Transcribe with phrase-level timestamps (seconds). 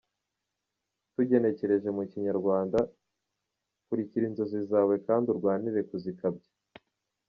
[1.13, 2.79] Tugenekereje mu Kinyarwanda,
[3.85, 6.49] “kurikira inzozi zawe, kandi urwanire kuzikabya.